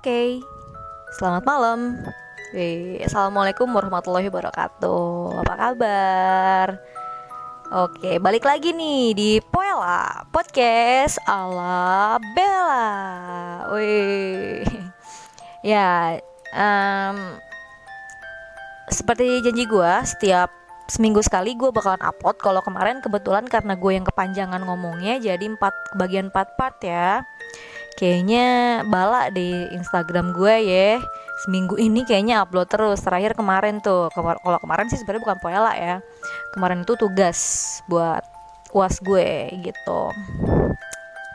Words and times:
Oke, 0.00 0.40
selamat 1.20 1.44
malam. 1.44 2.00
Wih, 2.56 3.04
Assalamualaikum 3.04 3.68
warahmatullahi 3.68 4.32
wabarakatuh. 4.32 5.44
Apa 5.44 5.54
kabar? 5.60 6.66
Oke, 7.84 8.16
balik 8.16 8.48
lagi 8.48 8.72
nih 8.72 9.12
di 9.12 9.30
Poela 9.44 10.24
Podcast 10.32 11.20
ala 11.28 12.16
Bella. 12.32 12.88
Wih, 13.76 14.64
ya, 15.60 16.16
em, 16.56 17.36
seperti 18.88 19.44
janji 19.44 19.68
gue, 19.68 19.92
setiap 20.08 20.48
seminggu 20.88 21.20
sekali 21.20 21.52
gue 21.60 21.68
bakalan 21.68 22.00
upload. 22.00 22.40
Kalau 22.40 22.64
kemarin 22.64 23.04
kebetulan 23.04 23.44
karena 23.44 23.76
gue 23.76 23.92
yang 24.00 24.08
kepanjangan 24.08 24.64
ngomongnya, 24.64 25.20
jadi 25.20 25.44
empat 25.44 25.92
bagian 26.00 26.32
empat 26.32 26.56
part 26.56 26.80
ya 26.80 27.20
kayaknya 28.00 28.80
bala 28.88 29.28
di 29.28 29.68
Instagram 29.76 30.32
gue 30.32 30.54
ya. 30.64 30.88
Seminggu 31.44 31.76
ini 31.76 32.08
kayaknya 32.08 32.40
upload 32.40 32.72
terus. 32.72 33.04
Terakhir 33.04 33.36
kemarin 33.36 33.84
tuh. 33.84 34.08
Kalau 34.16 34.58
kemarin 34.64 34.88
sih 34.88 34.96
sebenarnya 34.96 35.24
bukan 35.28 35.38
poela 35.44 35.76
ya. 35.76 36.00
Kemarin 36.56 36.88
itu 36.88 36.96
tugas 36.96 37.38
buat 37.92 38.24
uas 38.72 38.96
gue 39.04 39.52
gitu. 39.60 40.00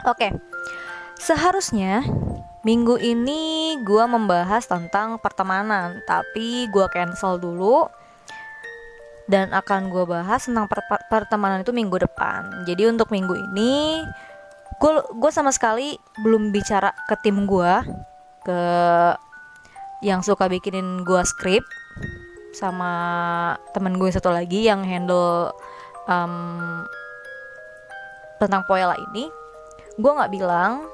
Oke. 0.09 0.33
Seharusnya 1.21 2.01
minggu 2.65 2.97
ini 2.97 3.77
gue 3.85 4.03
membahas 4.09 4.65
tentang 4.65 5.21
pertemanan 5.21 6.01
tapi 6.09 6.65
gue 6.73 6.85
cancel 6.89 7.37
dulu. 7.37 7.85
Dan 9.29 9.53
akan 9.53 9.89
gue 9.89 10.05
bahas 10.05 10.45
tentang 10.45 10.69
per 10.69 10.81
pertemanan 11.09 11.61
itu 11.61 11.73
minggu 11.73 11.97
depan. 11.97 12.65
Jadi 12.65 12.89
untuk 12.89 13.09
minggu 13.09 13.33
ini 13.33 14.01
gue 14.75 14.91
gue 15.15 15.31
sama 15.31 15.55
sekali 15.55 15.95
belum 16.19 16.51
bicara 16.51 16.91
ke 17.07 17.15
tim 17.23 17.47
gue 17.47 17.73
ke 18.45 18.61
yang 20.03 20.21
suka 20.21 20.45
bikinin 20.51 21.01
gue 21.01 21.21
skrip 21.25 21.63
sama 22.55 22.91
temen 23.75 23.99
gue 23.99 24.07
satu 24.11 24.31
lagi 24.31 24.63
yang 24.67 24.85
handle 24.87 25.51
um, 26.07 26.85
tentang 28.39 28.63
poela 28.67 28.95
ini. 29.11 29.27
Gue 29.99 30.11
nggak 30.11 30.31
bilang 30.31 30.87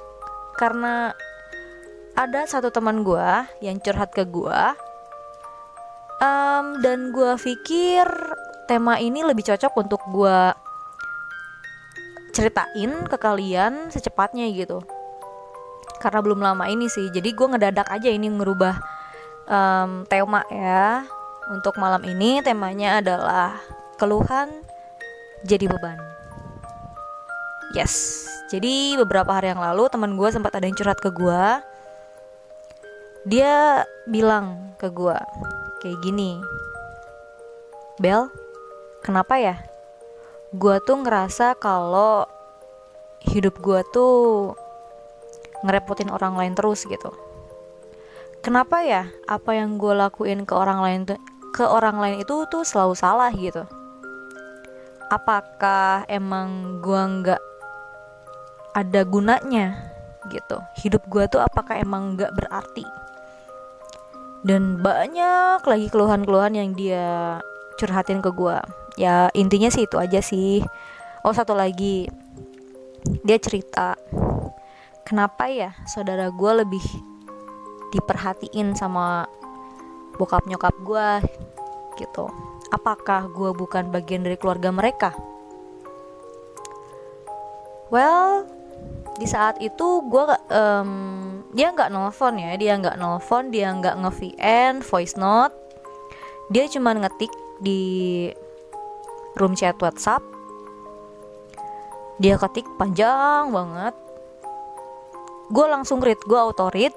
karena 0.58 1.14
ada 2.18 2.46
satu 2.46 2.70
teman 2.70 3.02
gue 3.02 3.28
yang 3.64 3.80
curhat 3.80 4.12
ke 4.14 4.28
gue 4.28 4.62
um, 6.22 6.66
dan 6.84 7.10
gue 7.10 7.34
pikir 7.40 8.06
tema 8.68 9.00
ini 9.02 9.26
lebih 9.26 9.48
cocok 9.48 9.74
untuk 9.80 10.02
gue 10.12 10.40
ceritain 12.32 12.92
ke 13.08 13.18
kalian 13.20 13.92
secepatnya 13.94 14.48
gitu. 14.52 14.82
Karena 16.02 16.20
belum 16.24 16.42
lama 16.42 16.66
ini 16.66 16.90
sih 16.90 17.14
jadi 17.14 17.30
gue 17.32 17.48
ngedadak 17.52 17.88
aja 17.92 18.10
ini 18.10 18.28
merubah 18.32 18.80
um, 19.46 20.04
tema 20.10 20.42
ya. 20.50 21.06
Untuk 21.52 21.76
malam 21.76 22.02
ini 22.08 22.40
temanya 22.40 23.04
adalah 23.04 23.60
keluhan 24.00 24.50
jadi 25.44 25.68
beban. 25.68 26.00
Yes 27.76 28.32
jadi 28.52 29.00
beberapa 29.00 29.32
hari 29.32 29.56
yang 29.56 29.64
lalu 29.64 29.88
teman 29.88 30.20
gue 30.20 30.28
sempat 30.28 30.52
ada 30.60 30.68
yang 30.68 30.76
curhat 30.76 31.00
ke 31.00 31.08
gue 31.08 31.44
dia 33.24 33.88
bilang 34.04 34.76
ke 34.76 34.92
gue 34.92 35.16
kayak 35.80 35.98
gini 36.04 36.36
Bel 37.96 38.28
kenapa 39.00 39.40
ya 39.40 39.56
gue 40.52 40.76
tuh 40.84 41.00
ngerasa 41.00 41.56
kalau 41.56 42.28
hidup 43.24 43.64
gue 43.64 43.80
tuh 43.96 44.52
ngerepotin 45.64 46.12
orang 46.12 46.36
lain 46.36 46.54
terus 46.60 46.84
gitu. 46.84 47.16
Kenapa 48.44 48.84
ya? 48.84 49.08
Apa 49.32 49.56
yang 49.56 49.80
gue 49.80 49.96
lakuin 49.96 50.44
ke 50.44 50.52
orang 50.52 50.84
lain 50.84 51.00
tuh 51.08 51.20
ke 51.56 51.64
orang 51.64 52.04
lain 52.04 52.18
itu 52.20 52.44
tuh 52.52 52.68
selalu 52.68 53.00
salah 53.00 53.32
gitu. 53.32 53.64
Apakah 55.08 56.04
emang 56.12 56.82
gue 56.84 57.00
nggak 57.00 57.42
ada 58.76 59.02
gunanya 59.08 59.80
gitu? 60.28 60.60
Hidup 60.84 61.08
gue 61.08 61.32
tuh 61.32 61.40
apakah 61.40 61.80
emang 61.80 62.20
nggak 62.20 62.36
berarti? 62.36 62.84
Dan 64.44 64.84
banyak 64.84 65.64
lagi 65.64 65.88
keluhan-keluhan 65.88 66.60
yang 66.60 66.76
dia 66.76 67.40
curhatin 67.78 68.20
ke 68.20 68.34
gue 68.34 68.81
ya 69.00 69.32
intinya 69.38 69.70
sih 69.72 69.86
itu 69.88 69.98
aja 70.00 70.20
sih. 70.20 70.64
Oh 71.24 71.36
satu 71.36 71.54
lagi. 71.54 72.10
Dia 73.26 73.38
cerita 73.42 73.98
kenapa 75.06 75.50
ya 75.50 75.74
saudara 75.90 76.30
gue 76.30 76.52
lebih 76.64 76.86
diperhatiin 77.92 78.78
sama 78.78 79.28
bokap 80.16 80.48
nyokap 80.48 80.76
gue 80.86 81.10
gitu. 82.00 82.30
Apakah 82.72 83.28
gue 83.28 83.52
bukan 83.52 83.92
bagian 83.92 84.24
dari 84.24 84.40
keluarga 84.40 84.72
mereka? 84.72 85.12
Well 87.92 88.48
di 89.20 89.28
saat 89.28 89.60
itu 89.60 90.02
gue 90.08 90.24
um, 90.50 90.92
dia 91.52 91.76
nggak 91.76 91.92
nelfon 91.92 92.40
ya. 92.40 92.56
Dia 92.56 92.80
nggak 92.80 92.96
nelfon 92.96 93.52
dia 93.52 93.68
nggak 93.76 93.96
nge 94.00 94.12
VN 94.16 94.74
voice 94.80 95.16
note. 95.20 95.56
Dia 96.48 96.68
cuma 96.72 96.96
ngetik 96.96 97.32
di 97.60 98.32
room 99.38 99.54
chat 99.56 99.78
WhatsApp. 99.80 100.24
Dia 102.22 102.38
ketik 102.38 102.68
panjang 102.78 103.50
banget. 103.50 103.96
Gue 105.52 105.66
langsung 105.68 106.00
read 106.00 106.20
gue 106.24 106.40
auto 106.40 106.72
read 106.72 106.94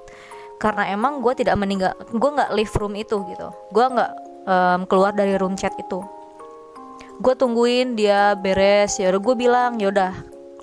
karena 0.63 0.87
emang 0.95 1.19
gue 1.19 1.35
tidak 1.35 1.59
meninggal 1.59 1.93
gue 2.15 2.31
nggak 2.31 2.51
leave 2.55 2.75
room 2.79 2.95
itu 2.95 3.25
gitu. 3.27 3.49
Gue 3.75 3.85
nggak 3.89 4.13
um, 4.47 4.81
keluar 4.87 5.13
dari 5.17 5.35
room 5.41 5.59
chat 5.59 5.75
itu. 5.81 6.03
Gue 7.19 7.35
tungguin 7.39 7.95
dia 7.95 8.35
beres 8.39 8.99
ya 8.99 9.15
gue 9.15 9.35
bilang 9.35 9.79
ya 9.79 9.91
udah 9.91 10.13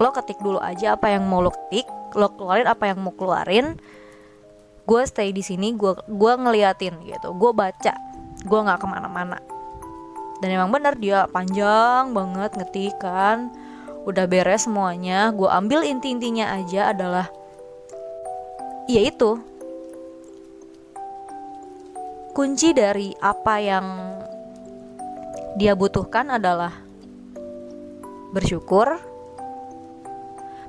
lo 0.02 0.10
ketik 0.16 0.40
dulu 0.42 0.58
aja 0.58 0.98
apa 0.98 1.14
yang 1.14 1.28
mau 1.30 1.44
lo 1.44 1.54
ketik 1.54 1.88
lo 2.18 2.28
keluarin 2.36 2.68
apa 2.68 2.92
yang 2.92 3.00
mau 3.02 3.12
keluarin. 3.16 3.76
Gue 4.86 5.02
stay 5.08 5.32
di 5.32 5.44
sini 5.44 5.76
gue 5.76 5.96
gue 6.06 6.34
ngeliatin 6.38 7.02
gitu 7.04 7.34
gue 7.36 7.52
baca. 7.52 7.94
Gue 8.42 8.60
nggak 8.62 8.80
ke 8.80 8.88
mana-mana 8.88 9.61
dan 10.42 10.50
emang 10.50 10.74
bener 10.74 10.98
dia 10.98 11.30
panjang 11.30 12.18
banget 12.18 12.58
ngetik 12.58 12.98
kan. 12.98 13.54
Udah 14.10 14.26
beres 14.26 14.66
semuanya. 14.66 15.30
Gue 15.30 15.46
ambil 15.46 15.86
inti-intinya 15.86 16.58
aja 16.58 16.90
adalah 16.90 17.30
ya 18.90 19.06
itu. 19.06 19.38
Kunci 22.34 22.74
dari 22.74 23.14
apa 23.22 23.56
yang 23.62 23.86
dia 25.62 25.78
butuhkan 25.78 26.34
adalah 26.42 26.74
bersyukur. 28.34 28.98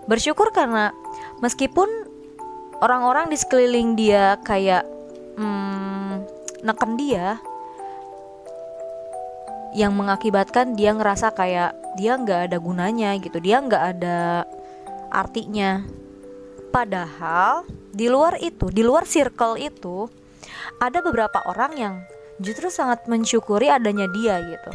Bersyukur 0.04 0.52
karena 0.52 0.92
meskipun 1.40 1.88
orang-orang 2.84 3.32
di 3.32 3.40
sekeliling 3.40 3.96
dia 3.96 4.36
kayak 4.44 4.84
hmm, 5.40 6.26
neken 6.66 6.98
dia 7.00 7.40
yang 9.72 9.96
mengakibatkan 9.96 10.76
dia 10.76 10.92
ngerasa 10.92 11.32
kayak 11.32 11.72
dia 11.96 12.16
nggak 12.16 12.52
ada 12.52 12.58
gunanya 12.60 13.16
gitu 13.20 13.40
dia 13.40 13.60
nggak 13.60 13.84
ada 13.98 14.44
artinya. 15.12 15.84
Padahal 16.72 17.68
di 17.92 18.08
luar 18.08 18.40
itu 18.40 18.72
di 18.72 18.80
luar 18.80 19.04
circle 19.04 19.60
itu 19.60 20.08
ada 20.80 21.04
beberapa 21.04 21.44
orang 21.44 21.72
yang 21.76 21.94
justru 22.40 22.72
sangat 22.72 23.04
mensyukuri 23.04 23.68
adanya 23.68 24.08
dia 24.08 24.40
gitu. 24.40 24.72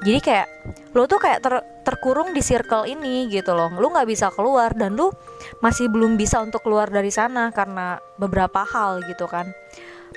Jadi 0.00 0.20
kayak 0.24 0.48
lo 0.96 1.04
tuh 1.04 1.20
kayak 1.20 1.44
ter, 1.44 1.60
terkurung 1.84 2.32
di 2.32 2.40
circle 2.40 2.88
ini 2.88 3.28
gitu 3.28 3.52
loh. 3.52 3.68
Lo 3.76 3.92
nggak 3.92 4.08
bisa 4.08 4.32
keluar 4.32 4.72
dan 4.72 4.96
lo 4.96 5.12
masih 5.60 5.88
belum 5.92 6.16
bisa 6.16 6.40
untuk 6.40 6.64
keluar 6.64 6.88
dari 6.88 7.12
sana 7.12 7.52
karena 7.52 8.00
beberapa 8.16 8.64
hal 8.64 9.04
gitu 9.08 9.28
kan 9.28 9.52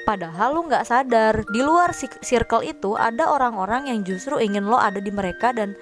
Padahal 0.04 0.56
lu 0.56 0.68
nggak 0.68 0.84
sadar 0.84 1.48
di 1.48 1.64
luar 1.64 1.96
circle 1.96 2.64
itu 2.68 3.00
ada 3.00 3.32
orang-orang 3.32 3.88
yang 3.88 4.04
justru 4.04 4.36
ingin 4.40 4.68
lo 4.68 4.76
ada 4.76 5.00
di 5.00 5.12
mereka 5.16 5.56
dan 5.56 5.80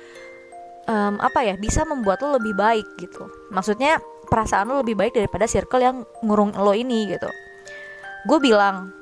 um, 0.86 1.18
apa 1.18 1.42
ya 1.42 1.58
bisa 1.58 1.82
membuat 1.90 2.22
lo 2.22 2.38
lebih 2.38 2.54
baik 2.54 2.86
gitu. 3.02 3.26
Maksudnya 3.50 3.98
perasaan 4.30 4.70
lo 4.70 4.86
lebih 4.86 4.94
baik 4.94 5.18
daripada 5.18 5.50
circle 5.50 5.82
yang 5.82 5.98
ngurung 6.22 6.54
lo 6.54 6.78
ini 6.78 7.10
gitu. 7.10 7.30
Gue 8.30 8.38
bilang 8.38 9.02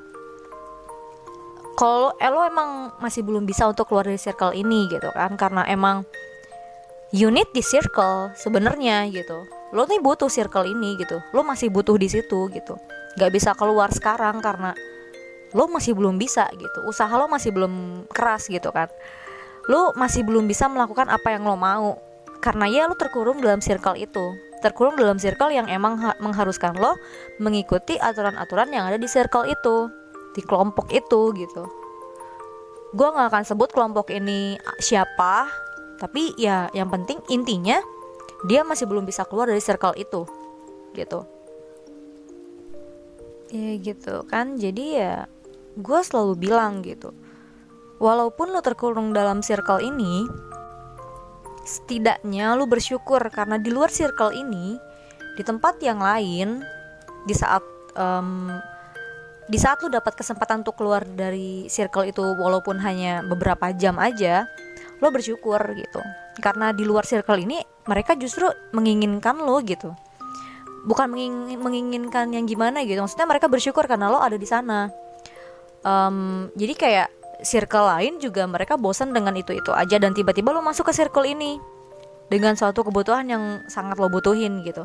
kalau 1.80 2.12
eh, 2.20 2.28
lo 2.28 2.44
emang 2.44 2.92
masih 3.00 3.24
belum 3.24 3.48
bisa 3.48 3.64
untuk 3.64 3.88
keluar 3.88 4.04
dari 4.04 4.20
circle 4.20 4.52
ini 4.52 4.84
gitu 4.92 5.08
kan 5.16 5.32
karena 5.40 5.64
emang 5.64 6.04
unit 7.16 7.48
di 7.56 7.64
circle 7.64 8.36
sebenarnya 8.36 9.08
gitu 9.08 9.48
lo 9.72 9.88
nih 9.88 9.96
butuh 9.96 10.28
circle 10.28 10.68
ini 10.68 11.00
gitu 11.00 11.24
lo 11.32 11.40
masih 11.40 11.72
butuh 11.72 11.96
di 11.96 12.12
situ 12.12 12.52
gitu 12.52 12.76
nggak 13.16 13.32
bisa 13.32 13.56
keluar 13.56 13.88
sekarang 13.96 14.44
karena 14.44 14.76
lo 15.54 15.66
masih 15.66 15.96
belum 15.96 16.16
bisa 16.16 16.46
gitu. 16.54 16.84
Usaha 16.86 17.10
lo 17.14 17.26
masih 17.26 17.50
belum 17.50 18.04
keras 18.10 18.46
gitu 18.46 18.70
kan. 18.70 18.90
Lo 19.66 19.94
masih 19.98 20.22
belum 20.22 20.46
bisa 20.46 20.70
melakukan 20.70 21.10
apa 21.10 21.34
yang 21.34 21.46
lo 21.46 21.58
mau. 21.58 21.98
Karena 22.40 22.66
ya 22.70 22.88
lo 22.88 22.94
terkurung 22.96 23.42
dalam 23.42 23.60
circle 23.60 23.98
itu. 23.98 24.34
Terkurung 24.60 24.96
dalam 24.96 25.16
circle 25.16 25.52
yang 25.52 25.66
emang 25.66 25.98
mengharuskan 26.20 26.76
lo 26.76 26.96
mengikuti 27.40 27.96
aturan-aturan 27.96 28.70
yang 28.70 28.86
ada 28.86 28.96
di 29.00 29.08
circle 29.10 29.48
itu. 29.48 29.90
Di 30.36 30.42
kelompok 30.46 30.92
itu 30.94 31.34
gitu. 31.34 31.64
Gue 32.90 33.08
nggak 33.10 33.30
akan 33.30 33.44
sebut 33.46 33.70
kelompok 33.70 34.10
ini 34.10 34.58
siapa 34.82 35.46
tapi 36.00 36.32
ya 36.40 36.72
yang 36.72 36.88
penting 36.88 37.20
intinya 37.28 37.76
dia 38.48 38.64
masih 38.64 38.88
belum 38.88 39.04
bisa 39.04 39.28
keluar 39.28 39.52
dari 39.52 39.60
circle 39.60 39.92
itu 40.00 40.24
gitu. 40.96 41.28
Ya 43.52 43.76
gitu 43.78 44.24
kan. 44.26 44.56
Jadi 44.56 44.96
ya 44.96 45.28
gue 45.78 46.00
selalu 46.02 46.34
bilang 46.38 46.82
gitu 46.82 47.14
walaupun 48.00 48.50
lo 48.50 48.64
terkurung 48.64 49.12
dalam 49.12 49.44
circle 49.44 49.84
ini 49.84 50.26
setidaknya 51.62 52.56
lu 52.56 52.64
bersyukur 52.64 53.20
karena 53.28 53.60
di 53.60 53.68
luar 53.68 53.92
circle 53.92 54.32
ini 54.32 54.74
di 55.36 55.42
tempat 55.44 55.78
yang 55.84 56.00
lain 56.00 56.64
di 57.28 57.34
saat 57.36 57.62
um, 57.94 58.50
di 59.50 59.58
saat 59.58 59.82
lu 59.84 59.92
dapat 59.92 60.16
kesempatan 60.16 60.62
untuk 60.62 60.78
keluar 60.80 61.04
dari 61.04 61.66
circle 61.68 62.08
itu 62.08 62.22
walaupun 62.22 62.80
hanya 62.80 63.20
beberapa 63.26 63.70
jam 63.76 63.98
aja 63.98 64.46
lo 65.00 65.08
bersyukur 65.10 65.58
gitu. 65.74 66.00
Karena 66.38 66.70
di 66.70 66.86
luar 66.86 67.02
circle 67.02 67.40
ini 67.40 67.58
mereka 67.88 68.14
justru 68.14 68.46
menginginkan 68.70 69.36
lo 69.42 69.58
gitu. 69.64 69.92
Bukan 70.86 71.12
menging 71.12 71.60
menginginkan 71.60 72.32
yang 72.32 72.48
gimana 72.48 72.80
gitu 72.86 73.02
maksudnya 73.04 73.28
mereka 73.28 73.50
bersyukur 73.52 73.84
karena 73.84 74.08
lo 74.08 74.22
ada 74.22 74.40
di 74.40 74.48
sana 74.48 74.88
um, 75.84 76.48
jadi 76.56 76.74
kayak 76.76 77.08
circle 77.40 77.88
lain 77.88 78.20
juga 78.20 78.44
mereka 78.44 78.76
bosan 78.76 79.16
dengan 79.16 79.32
itu-itu 79.36 79.72
aja 79.72 79.96
dan 79.96 80.12
tiba-tiba 80.12 80.52
lo 80.52 80.60
masuk 80.60 80.88
ke 80.88 80.92
circle 80.92 81.24
ini 81.24 81.56
dengan 82.28 82.54
suatu 82.54 82.84
kebutuhan 82.86 83.26
yang 83.26 83.44
sangat 83.66 83.96
lo 83.98 84.12
butuhin 84.12 84.62
gitu. 84.62 84.84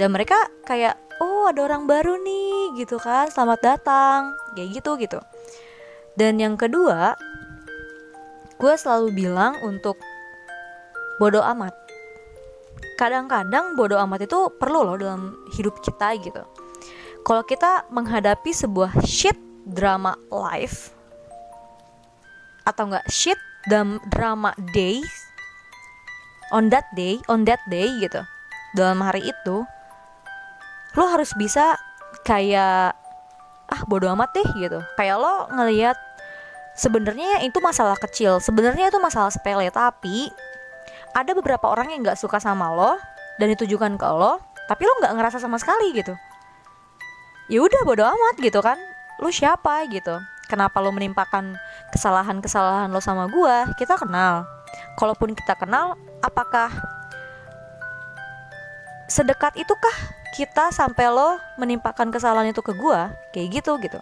Dan 0.00 0.16
mereka 0.16 0.48
kayak 0.64 0.96
oh 1.20 1.50
ada 1.50 1.68
orang 1.68 1.84
baru 1.84 2.16
nih 2.16 2.80
gitu 2.80 2.96
kan 2.96 3.28
selamat 3.28 3.60
datang 3.60 4.20
kayak 4.56 4.80
gitu 4.80 4.96
gitu. 4.96 5.20
Dan 6.16 6.40
yang 6.40 6.56
kedua 6.56 7.14
gue 8.60 8.74
selalu 8.76 9.12
bilang 9.12 9.60
untuk 9.60 10.00
bodoh 11.20 11.44
amat. 11.44 11.76
Kadang-kadang 12.96 13.76
bodoh 13.76 14.00
amat 14.00 14.24
itu 14.24 14.48
perlu 14.56 14.84
loh 14.84 14.96
dalam 14.96 15.36
hidup 15.52 15.80
kita 15.84 16.16
gitu. 16.20 16.44
Kalau 17.20 17.44
kita 17.44 17.84
menghadapi 17.92 18.52
sebuah 18.52 19.04
shit 19.04 19.36
drama 19.66 20.16
life 20.30 20.94
atau 22.64 22.88
enggak 22.88 23.06
shit 23.10 23.38
drama 24.08 24.56
day 24.72 25.00
on 26.54 26.72
that 26.72 26.88
day 26.96 27.20
on 27.28 27.44
that 27.44 27.60
day 27.68 27.88
gitu. 28.00 28.22
Dalam 28.72 29.02
hari 29.02 29.26
itu 29.26 29.56
lo 30.96 31.04
harus 31.06 31.34
bisa 31.36 31.78
kayak 32.26 32.94
ah 33.70 33.82
bodo 33.86 34.10
amat 34.14 34.30
deh 34.34 34.48
gitu. 34.58 34.78
Kayak 34.98 35.16
lo 35.22 35.34
ngelihat 35.54 35.96
sebenarnya 36.78 37.42
itu 37.44 37.58
masalah 37.60 37.98
kecil 37.98 38.38
sebenarnya 38.40 38.88
itu 38.88 38.98
masalah 39.02 39.28
sepele 39.28 39.68
tapi 39.68 40.30
ada 41.12 41.34
beberapa 41.34 41.66
orang 41.66 41.90
yang 41.90 42.00
nggak 42.06 42.18
suka 42.18 42.38
sama 42.38 42.70
lo 42.70 42.96
dan 43.42 43.50
ditujukan 43.52 43.98
ke 43.98 44.06
lo 44.06 44.38
tapi 44.70 44.86
lo 44.86 44.94
nggak 45.02 45.14
ngerasa 45.18 45.38
sama 45.42 45.58
sekali 45.58 45.90
gitu. 45.92 46.14
Ya 47.50 47.66
udah 47.66 47.82
bodo 47.82 48.06
amat 48.06 48.38
gitu 48.38 48.62
kan 48.62 48.78
lo 49.20 49.28
siapa? 49.28 49.84
gitu. 49.92 50.16
Kenapa 50.48 50.82
lo 50.82 50.90
menimpakan 50.90 51.54
kesalahan-kesalahan 51.94 52.90
lo 52.90 52.98
sama 52.98 53.30
gue 53.30 53.56
kita 53.78 53.94
kenal. 53.94 54.48
Kalaupun 54.98 55.36
kita 55.36 55.54
kenal 55.54 55.94
apakah 56.24 56.72
sedekat 59.06 59.54
itukah 59.54 59.96
kita 60.34 60.74
sampai 60.74 61.06
lo 61.06 61.38
menimpakan 61.54 62.10
kesalahan 62.10 62.50
itu 62.50 62.64
ke 62.64 62.74
gue 62.74 63.00
kayak 63.30 63.48
gitu 63.62 63.78
gitu. 63.78 64.00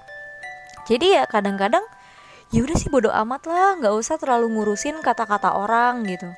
Jadi 0.88 1.20
ya 1.20 1.28
kadang-kadang 1.28 1.84
ya 2.48 2.64
udah 2.64 2.76
sih 2.80 2.88
bodo 2.88 3.12
amat 3.12 3.44
lah 3.44 3.76
nggak 3.76 3.92
usah 3.92 4.16
terlalu 4.16 4.48
ngurusin 4.56 5.04
kata-kata 5.04 5.52
orang 5.52 6.08
gitu. 6.08 6.32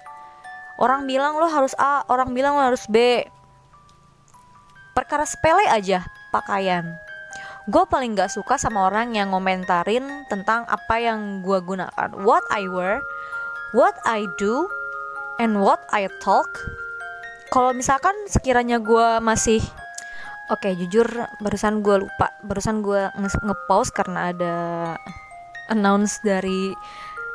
Orang 0.81 1.07
bilang 1.07 1.39
lo 1.39 1.47
harus 1.47 1.77
A 1.79 2.03
orang 2.11 2.35
bilang 2.35 2.59
lo 2.59 2.67
harus 2.67 2.89
B. 2.91 3.23
Perkara 4.91 5.23
sepele 5.23 5.71
aja 5.71 6.03
pakaian 6.35 6.99
gue 7.71 7.85
paling 7.87 8.19
gak 8.19 8.35
suka 8.35 8.59
sama 8.59 8.91
orang 8.91 9.15
yang 9.15 9.31
ngomentarin 9.31 10.27
tentang 10.27 10.67
apa 10.67 10.99
yang 10.99 11.39
gue 11.47 11.63
gunakan. 11.63 12.11
What 12.19 12.43
I 12.51 12.67
wear 12.67 12.99
what 13.71 13.95
I 14.03 14.27
do 14.35 14.67
and 15.39 15.63
what 15.63 15.87
I 15.95 16.11
talk. 16.19 16.51
Kalau 17.55 17.71
misalkan 17.71 18.15
sekiranya 18.27 18.83
gue 18.83 19.23
masih 19.23 19.63
oke 20.51 20.67
okay, 20.67 20.75
jujur 20.75 21.07
barusan 21.39 21.83
gue 21.87 22.03
lupa. 22.03 22.35
Barusan 22.43 22.83
gue 22.83 23.07
nge-pause 23.19 23.95
karena 23.95 24.35
ada 24.35 24.55
announce 25.71 26.19
dari 26.27 26.75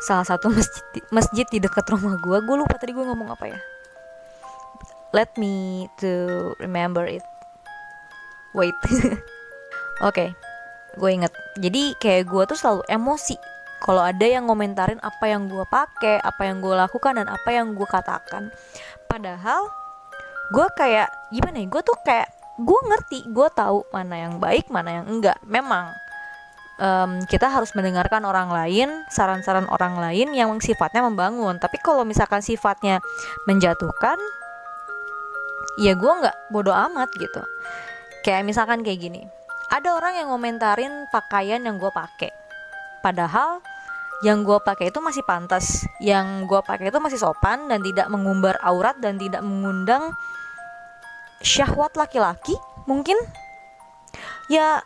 salah 0.04 0.28
satu 0.28 0.52
masjid 0.52 1.04
masjid 1.16 1.48
di 1.48 1.64
dekat 1.64 1.88
rumah 1.88 2.20
gue 2.20 2.38
gue 2.44 2.56
lupa 2.60 2.76
tadi 2.76 2.92
gue 2.92 3.06
ngomong 3.08 3.32
apa 3.32 3.56
ya. 3.56 3.60
Let 5.16 5.40
me 5.40 5.88
to 6.04 6.52
remember 6.60 7.08
it. 7.08 7.24
Wait 8.52 8.76
Oke, 10.04 10.12
okay, 10.12 10.30
gue 11.00 11.10
inget. 11.12 11.34
Jadi 11.56 11.96
kayak 11.96 12.28
gue 12.28 12.44
tuh 12.52 12.58
selalu 12.60 12.84
emosi 12.92 13.56
kalau 13.86 14.02
ada 14.02 14.26
yang 14.26 14.50
ngomentarin 14.50 14.98
apa 15.06 15.30
yang 15.30 15.46
gue 15.46 15.62
pakai, 15.70 16.18
apa 16.18 16.50
yang 16.50 16.58
gue 16.58 16.74
lakukan 16.74 17.22
dan 17.22 17.30
apa 17.30 17.50
yang 17.54 17.78
gue 17.78 17.86
katakan. 17.86 18.50
Padahal 19.06 19.70
gue 20.50 20.68
kayak 20.74 21.14
gimana 21.30 21.62
ya? 21.62 21.68
Gue 21.70 21.82
tuh 21.86 21.98
kayak 22.02 22.34
gue 22.58 22.80
ngerti, 22.90 23.30
gue 23.30 23.48
tahu 23.54 23.86
mana 23.94 24.26
yang 24.26 24.42
baik, 24.42 24.74
mana 24.74 25.00
yang 25.00 25.06
enggak. 25.06 25.38
Memang 25.46 25.94
um, 26.82 27.22
kita 27.30 27.46
harus 27.46 27.78
mendengarkan 27.78 28.26
orang 28.26 28.50
lain, 28.50 28.90
saran-saran 29.14 29.70
orang 29.70 30.02
lain 30.02 30.34
yang 30.34 30.50
sifatnya 30.58 31.06
membangun. 31.06 31.62
Tapi 31.62 31.78
kalau 31.78 32.08
misalkan 32.08 32.42
sifatnya 32.42 33.06
menjatuhkan, 33.46 34.18
ya 35.78 35.94
gue 35.94 36.12
nggak 36.26 36.50
bodoh 36.50 36.74
amat 36.74 37.14
gitu. 37.14 37.46
Kayak 38.26 38.50
misalkan 38.50 38.82
kayak 38.82 38.98
gini 38.98 39.45
ada 39.72 39.90
orang 39.98 40.14
yang 40.20 40.28
ngomentarin 40.30 41.10
pakaian 41.10 41.62
yang 41.62 41.82
gue 41.82 41.90
pakai. 41.90 42.32
Padahal 43.02 43.62
yang 44.24 44.48
gue 44.48 44.58
pakai 44.62 44.90
itu 44.94 45.00
masih 45.04 45.26
pantas. 45.26 45.84
Yang 46.00 46.48
gue 46.48 46.62
pakai 46.62 46.90
itu 46.90 47.00
masih 47.02 47.20
sopan 47.20 47.68
dan 47.68 47.82
tidak 47.84 48.08
mengumbar 48.08 48.56
aurat 48.64 48.96
dan 49.02 49.20
tidak 49.20 49.42
mengundang 49.44 50.14
syahwat 51.44 51.94
laki-laki 51.98 52.56
mungkin? 52.88 53.18
Ya 54.48 54.86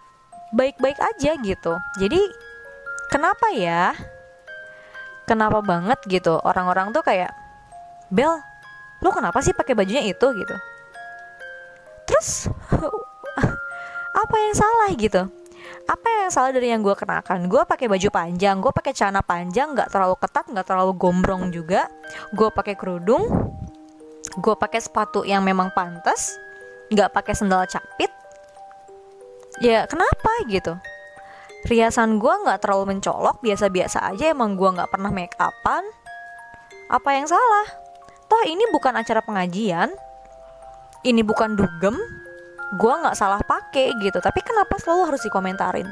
baik-baik 0.56 0.98
aja 0.98 1.36
gitu. 1.38 1.74
Jadi 2.00 2.20
kenapa 3.12 3.54
ya? 3.54 3.94
Kenapa 5.30 5.62
banget 5.62 6.02
gitu? 6.10 6.42
Orang-orang 6.42 6.90
tuh 6.90 7.06
kayak 7.06 7.30
Bel 8.10 8.42
lu 9.00 9.14
kenapa 9.14 9.40
sih 9.40 9.54
pakai 9.54 9.78
bajunya 9.78 10.02
itu? 10.02 10.28
gitu. 10.34 10.56
Terus 12.10 12.50
apa 14.16 14.36
yang 14.38 14.56
salah? 14.58 14.90
gitu. 14.98 15.22
Apa 15.90 16.06
yang 16.06 16.30
salah 16.30 16.54
dari 16.54 16.70
yang 16.70 16.86
gue 16.86 16.94
kenakan? 16.94 17.50
Gue 17.50 17.66
pakai 17.66 17.90
baju 17.90 18.10
panjang 18.14 18.62
gue 18.62 18.70
pakai 18.70 18.94
celana 18.94 19.26
panjang 19.26 19.74
nggak 19.74 19.90
terlalu 19.90 20.16
ketat 20.22 20.46
nggak 20.46 20.68
terlalu 20.70 20.94
gombrong 20.94 21.50
juga. 21.50 21.90
Gue 22.34 22.54
pakai 22.54 22.78
kerudung 22.78 23.26
gue 24.38 24.54
pakai 24.54 24.78
sepatu 24.78 25.26
yang 25.26 25.42
memang 25.42 25.74
pantas 25.74 26.38
nggak 26.94 27.10
pakai 27.10 27.34
sendal 27.34 27.66
capit. 27.66 28.14
Ya 29.66 29.90
kenapa 29.90 30.32
gitu? 30.46 30.78
Riasan 31.66 32.22
gue 32.22 32.34
nggak 32.46 32.64
terlalu 32.64 32.96
mencolok 32.96 33.42
biasa-biasa 33.44 34.14
aja 34.14 34.32
emang 34.32 34.54
gue 34.56 34.70
nggak 34.70 34.94
pernah 34.94 35.10
make 35.10 35.34
upan. 35.36 35.84
Apa 36.90 37.10
yang 37.18 37.26
salah? 37.26 37.68
Toh 38.30 38.46
ini 38.46 38.62
bukan 38.70 38.94
acara 38.94 39.26
pengajian. 39.26 39.90
Ini 41.02 41.22
bukan 41.26 41.58
dugem 41.58 41.98
gue 42.76 42.94
nggak 42.94 43.18
salah 43.18 43.42
pakai 43.42 43.96
gitu. 44.02 44.20
Tapi 44.22 44.40
kenapa 44.46 44.78
selalu 44.78 45.14
harus 45.14 45.22
dikomentarin? 45.26 45.88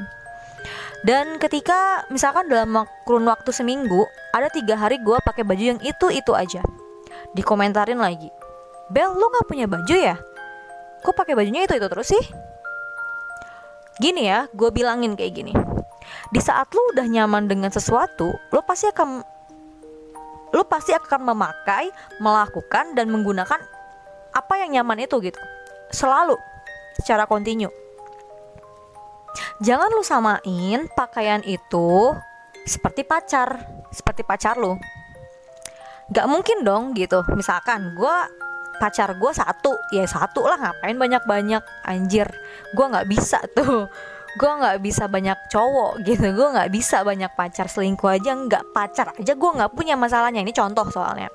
Dan 1.06 1.38
ketika 1.38 2.02
misalkan 2.10 2.50
dalam 2.50 2.86
kurun 3.06 3.26
waktu 3.30 3.54
seminggu 3.54 4.02
ada 4.34 4.50
tiga 4.50 4.74
hari 4.74 4.98
gue 4.98 5.14
pakai 5.22 5.46
baju 5.46 5.64
yang 5.76 5.80
itu 5.82 6.06
itu 6.10 6.32
aja. 6.34 6.62
Dikomentarin 7.36 8.00
lagi 8.00 8.32
Bel 8.88 9.12
lu 9.12 9.28
nggak 9.28 9.44
punya 9.44 9.68
baju 9.68 9.94
ya? 9.94 10.16
Kok 11.04 11.12
pakai 11.12 11.36
bajunya 11.36 11.68
itu 11.68 11.76
itu 11.76 11.86
terus 11.92 12.08
sih? 12.08 12.24
Gini 14.00 14.24
ya 14.24 14.48
gue 14.48 14.72
bilangin 14.72 15.12
kayak 15.12 15.32
gini. 15.36 15.52
Di 16.32 16.40
saat 16.40 16.72
lu 16.72 16.80
udah 16.96 17.04
nyaman 17.04 17.46
dengan 17.52 17.68
sesuatu 17.68 18.32
lu 18.48 18.60
pasti 18.64 18.88
akan 18.88 19.20
lu 20.56 20.64
pasti 20.64 20.96
akan 20.96 21.20
memakai 21.20 21.92
melakukan 22.24 22.96
dan 22.96 23.12
menggunakan 23.12 23.60
apa 24.32 24.54
yang 24.64 24.80
nyaman 24.80 25.04
itu 25.04 25.20
gitu. 25.20 25.40
Selalu 25.92 26.40
secara 26.98 27.24
kontinu. 27.24 27.70
Jangan 29.62 29.90
lu 29.90 30.02
samain 30.06 30.86
pakaian 30.94 31.42
itu 31.42 32.14
seperti 32.62 33.02
pacar, 33.02 33.58
seperti 33.90 34.22
pacar 34.22 34.58
lu. 34.58 34.78
nggak 36.08 36.24
mungkin 36.24 36.64
dong 36.64 36.96
gitu. 36.96 37.20
Misalkan 37.36 37.92
gue 37.92 38.16
pacar 38.80 39.18
gue 39.18 39.32
satu 39.34 39.74
ya 39.90 40.06
satu 40.06 40.46
lah 40.46 40.56
ngapain 40.56 40.94
banyak 40.94 41.20
banyak 41.26 41.60
anjir 41.84 42.30
gue 42.72 42.86
nggak 42.86 43.08
bisa 43.10 43.42
tuh. 43.52 43.90
Gue 44.38 44.52
nggak 44.54 44.78
bisa 44.80 45.04
banyak 45.10 45.36
cowok 45.52 46.00
gitu. 46.06 46.32
Gue 46.32 46.48
nggak 46.54 46.70
bisa 46.72 47.04
banyak 47.04 47.28
pacar. 47.36 47.68
Selingkuh 47.68 48.08
aja 48.08 48.32
nggak 48.32 48.72
pacar 48.72 49.12
aja 49.12 49.32
gue 49.36 49.50
nggak 49.58 49.72
punya 49.76 49.98
masalahnya. 50.00 50.40
Ini 50.40 50.54
contoh 50.56 50.88
soalnya. 50.88 51.28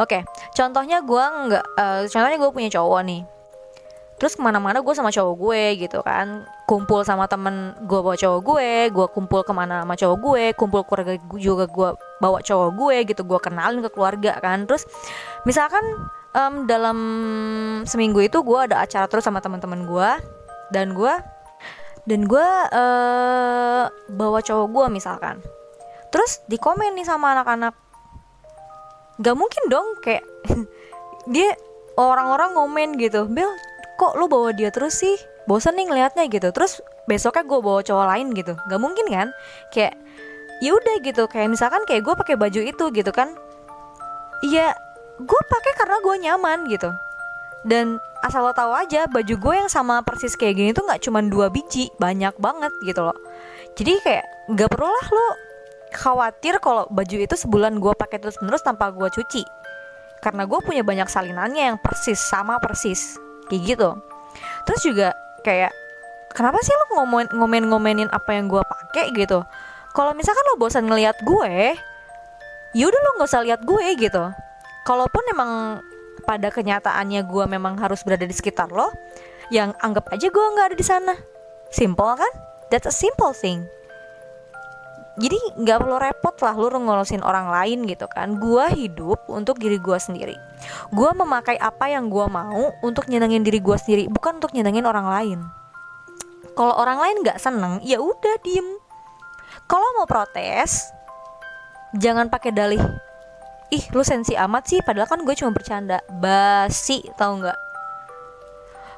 Oke 0.00 0.24
contohnya 0.56 1.04
gue 1.04 1.24
nggak 1.50 1.64
uh, 1.76 2.00
contohnya 2.08 2.38
gue 2.40 2.50
punya 2.54 2.70
cowok 2.72 3.02
nih 3.04 3.33
terus 4.14 4.38
ke 4.38 4.42
mana-mana 4.42 4.78
gue 4.78 4.94
sama 4.94 5.10
cowok 5.10 5.34
gue 5.34 5.62
gitu 5.86 5.98
kan. 6.06 6.46
Kumpul 6.64 7.02
sama 7.02 7.26
temen 7.26 7.74
gue 7.84 8.00
bawa 8.00 8.14
cowok 8.14 8.40
gue 8.40 8.70
gue 8.94 9.06
kumpul 9.10 9.42
ke 9.42 9.52
mana 9.52 9.82
sama 9.82 9.94
cowok 9.98 10.16
gue 10.22 10.44
kumpul 10.54 10.80
keluarga 10.86 11.18
juga 11.34 11.64
gue 11.66 11.88
bawa 12.22 12.38
cowok 12.40 12.70
gue 12.78 12.96
gitu 13.10 13.22
gue 13.26 13.38
kenalin 13.42 13.82
ke 13.82 13.90
keluarga 13.90 14.38
kan. 14.38 14.64
Terus 14.70 14.86
misalkan 15.42 15.82
um, 16.34 16.64
dalam 16.70 16.98
seminggu 17.86 18.22
itu 18.22 18.42
gue 18.42 18.58
ada 18.70 18.82
acara 18.82 19.06
terus 19.10 19.26
sama 19.26 19.42
teman-teman 19.42 19.86
gue 19.86 20.10
dan 20.70 20.94
gue 20.94 21.14
dan 22.04 22.20
gue 22.28 22.48
uh, 22.72 23.84
bawa 24.12 24.38
cowok 24.44 24.68
gue 24.68 24.86
misalkan. 24.92 25.40
Terus 26.12 26.44
di 26.46 26.60
komen 26.60 26.94
nih 26.94 27.08
sama 27.08 27.34
anak-anak. 27.34 27.74
Gak 29.18 29.36
mungkin 29.38 29.62
dong 29.66 29.98
kayak 29.98 30.22
dia 31.34 31.56
orang-orang 31.98 32.54
ngomen 32.54 32.94
gitu. 33.00 33.26
Bel 33.26 33.50
kok 33.94 34.18
lu 34.18 34.26
bawa 34.26 34.50
dia 34.54 34.70
terus 34.74 34.98
sih? 34.98 35.14
Bosan 35.44 35.76
nih 35.76 35.86
ngeliatnya 35.88 36.24
gitu. 36.28 36.48
Terus 36.50 36.80
besoknya 37.04 37.44
gue 37.44 37.60
bawa 37.60 37.80
cowok 37.84 38.06
lain 38.16 38.26
gitu. 38.32 38.52
Gak 38.56 38.80
mungkin 38.80 39.06
kan? 39.08 39.28
Kayak 39.70 39.94
ya 40.64 40.70
udah 40.74 40.94
gitu. 41.04 41.24
Kayak 41.28 41.48
misalkan 41.52 41.82
kayak 41.84 42.02
gue 42.04 42.14
pakai 42.16 42.36
baju 42.38 42.60
itu 42.64 42.84
gitu 42.90 43.10
kan. 43.12 43.36
Iya 44.44 44.72
gue 45.20 45.40
pakai 45.46 45.72
karena 45.78 45.96
gue 46.02 46.14
nyaman 46.26 46.58
gitu. 46.68 46.90
Dan 47.64 47.96
asal 48.24 48.44
lo 48.44 48.52
tahu 48.56 48.72
aja 48.72 49.04
baju 49.08 49.34
gue 49.36 49.54
yang 49.56 49.70
sama 49.72 50.00
persis 50.04 50.36
kayak 50.36 50.56
gini 50.56 50.70
tuh 50.72 50.84
nggak 50.84 51.00
cuma 51.04 51.20
dua 51.24 51.48
biji 51.52 51.92
banyak 52.00 52.36
banget 52.40 52.72
gitu 52.84 53.04
loh. 53.04 53.16
Jadi 53.76 54.00
kayak 54.00 54.24
nggak 54.52 54.68
perlu 54.68 54.88
lah 54.88 55.08
lo 55.12 55.28
khawatir 55.94 56.58
kalau 56.58 56.84
baju 56.90 57.16
itu 57.20 57.36
sebulan 57.36 57.78
gue 57.78 57.92
pakai 57.94 58.20
terus 58.20 58.36
menerus 58.40 58.64
tanpa 58.64 58.92
gue 58.92 59.08
cuci. 59.08 59.44
Karena 60.20 60.48
gue 60.48 60.56
punya 60.64 60.80
banyak 60.80 61.08
salinannya 61.08 61.72
yang 61.72 61.78
persis 61.80 62.16
sama 62.16 62.56
persis 62.56 63.23
kayak 63.50 63.62
gitu. 63.76 63.90
Terus 64.64 64.80
juga 64.84 65.08
kayak 65.44 65.72
kenapa 66.32 66.58
sih 66.64 66.72
lo 66.74 66.84
ngomen 67.00 67.30
ngomen 67.32 67.64
ngomenin 67.70 68.08
apa 68.10 68.34
yang 68.34 68.48
gue 68.48 68.62
pakai 68.62 69.12
gitu? 69.14 69.44
Kalau 69.94 70.12
misalkan 70.16 70.44
lo 70.50 70.58
bosan 70.58 70.84
ngelihat 70.90 71.20
gue 71.22 71.78
yaudah 72.74 73.00
lo 73.00 73.10
nggak 73.20 73.30
usah 73.30 73.44
lihat 73.46 73.60
gue 73.62 73.86
gitu. 73.98 74.24
Kalaupun 74.84 75.24
emang 75.32 75.80
pada 76.24 76.48
kenyataannya 76.48 77.20
gue 77.24 77.44
memang 77.46 77.76
harus 77.78 78.02
berada 78.02 78.24
di 78.24 78.34
sekitar 78.34 78.72
lo 78.72 78.90
yang 79.52 79.76
anggap 79.84 80.08
aja 80.10 80.26
gue 80.28 80.44
nggak 80.56 80.66
ada 80.72 80.76
di 80.76 80.86
sana. 80.86 81.14
Simple 81.70 82.18
kan? 82.18 82.32
That's 82.72 82.88
a 82.88 82.94
simple 82.94 83.36
thing 83.36 83.68
jadi 85.14 85.38
nggak 85.62 85.78
perlu 85.78 85.96
repot 86.02 86.34
lah 86.42 86.58
lu 86.58 86.74
ngurusin 86.74 87.22
orang 87.22 87.46
lain 87.46 87.86
gitu 87.86 88.10
kan. 88.10 88.34
Gue 88.42 88.66
hidup 88.74 89.22
untuk 89.30 89.62
diri 89.62 89.78
gue 89.78 89.94
sendiri. 89.94 90.34
Gue 90.90 91.10
memakai 91.14 91.54
apa 91.54 91.86
yang 91.86 92.10
gue 92.10 92.26
mau 92.26 92.74
untuk 92.82 93.06
nyenengin 93.06 93.46
diri 93.46 93.62
gue 93.62 93.76
sendiri 93.78 94.10
bukan 94.10 94.42
untuk 94.42 94.50
nyenengin 94.50 94.82
orang 94.82 95.06
lain. 95.06 95.38
Kalau 96.58 96.74
orang 96.74 96.98
lain 96.98 97.16
nggak 97.22 97.38
seneng 97.38 97.78
ya 97.86 98.02
udah 98.02 98.42
diem. 98.42 98.66
Kalau 99.70 99.86
mau 100.02 100.06
protes 100.10 100.90
jangan 101.94 102.26
pakai 102.26 102.50
dalih 102.50 102.82
ih 103.70 103.84
lu 103.94 104.02
sensi 104.02 104.34
amat 104.34 104.66
sih 104.66 104.82
padahal 104.82 105.06
kan 105.06 105.22
gue 105.22 105.34
cuma 105.38 105.54
bercanda. 105.54 106.02
Basi 106.10 107.06
tau 107.14 107.38
nggak? 107.38 107.58